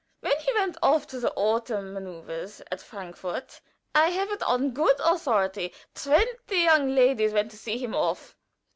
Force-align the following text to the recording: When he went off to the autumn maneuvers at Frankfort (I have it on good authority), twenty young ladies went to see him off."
When 0.21 0.35
he 0.39 0.51
went 0.55 0.77
off 0.81 1.05
to 1.09 1.19
the 1.19 1.31
autumn 1.35 1.93
maneuvers 1.93 2.59
at 2.71 2.81
Frankfort 2.81 3.61
(I 3.93 4.09
have 4.09 4.31
it 4.31 4.41
on 4.41 4.71
good 4.71 4.99
authority), 4.99 5.75
twenty 5.93 6.61
young 6.61 6.95
ladies 6.95 7.33
went 7.33 7.51
to 7.51 7.57
see 7.59 7.77
him 7.77 7.93
off." 7.93 8.35